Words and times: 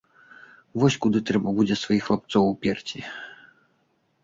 Вось 0.83 0.97
куды 1.03 1.21
трэба 1.31 1.53
будзе 1.59 1.75
сваіх 1.83 2.03
хлапцоў 2.09 2.51
уперці. 2.55 2.99